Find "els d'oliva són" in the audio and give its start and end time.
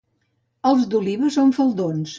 0.69-1.57